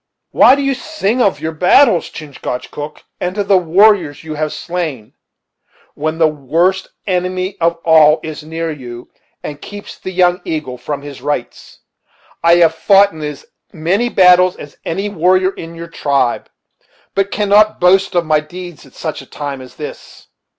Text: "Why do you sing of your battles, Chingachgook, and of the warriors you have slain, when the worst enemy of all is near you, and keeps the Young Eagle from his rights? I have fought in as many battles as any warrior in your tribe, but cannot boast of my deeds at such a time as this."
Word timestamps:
"Why 0.31 0.55
do 0.55 0.63
you 0.63 0.73
sing 0.73 1.21
of 1.21 1.39
your 1.39 1.51
battles, 1.51 2.09
Chingachgook, 2.09 3.03
and 3.19 3.37
of 3.37 3.47
the 3.47 3.59
warriors 3.59 4.23
you 4.23 4.33
have 4.33 4.51
slain, 4.51 5.13
when 5.93 6.17
the 6.17 6.27
worst 6.27 6.87
enemy 7.05 7.55
of 7.61 7.75
all 7.85 8.19
is 8.23 8.41
near 8.43 8.71
you, 8.71 9.11
and 9.43 9.61
keeps 9.61 9.99
the 9.99 10.09
Young 10.11 10.41
Eagle 10.43 10.79
from 10.79 11.03
his 11.03 11.21
rights? 11.21 11.81
I 12.43 12.55
have 12.55 12.73
fought 12.73 13.11
in 13.11 13.21
as 13.21 13.45
many 13.73 14.09
battles 14.09 14.55
as 14.55 14.75
any 14.83 15.07
warrior 15.07 15.51
in 15.51 15.75
your 15.75 15.87
tribe, 15.87 16.49
but 17.13 17.29
cannot 17.29 17.79
boast 17.79 18.15
of 18.15 18.25
my 18.25 18.39
deeds 18.39 18.87
at 18.87 18.95
such 18.95 19.21
a 19.21 19.27
time 19.27 19.61
as 19.61 19.75
this." 19.75 20.29